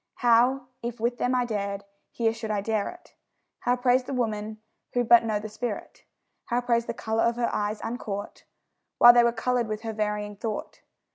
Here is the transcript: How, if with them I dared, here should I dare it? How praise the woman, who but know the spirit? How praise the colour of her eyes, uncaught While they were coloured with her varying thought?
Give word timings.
How, 0.15 0.63
if 0.81 0.99
with 0.99 1.19
them 1.19 1.35
I 1.35 1.45
dared, 1.45 1.83
here 2.09 2.33
should 2.33 2.49
I 2.49 2.59
dare 2.61 2.89
it? 2.89 3.13
How 3.59 3.75
praise 3.75 4.03
the 4.05 4.15
woman, 4.15 4.57
who 4.93 5.03
but 5.03 5.23
know 5.23 5.37
the 5.39 5.47
spirit? 5.47 6.05
How 6.45 6.59
praise 6.59 6.87
the 6.87 6.95
colour 6.95 7.21
of 7.21 7.35
her 7.35 7.53
eyes, 7.53 7.79
uncaught 7.83 8.43
While 8.97 9.13
they 9.13 9.23
were 9.23 9.31
coloured 9.31 9.67
with 9.67 9.81
her 9.83 9.93
varying 9.93 10.37
thought? 10.37 10.81